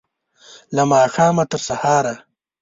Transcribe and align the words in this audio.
له 0.75 0.83
ماښامه، 0.91 1.43
تر 1.51 1.59
سهاره 1.67 2.15